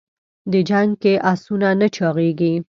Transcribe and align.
د 0.51 0.53
جنګ 0.69 0.89
کې 1.01 1.13
اسونه 1.31 1.67
نه 1.79 1.87
چاغېږي. 1.95 2.53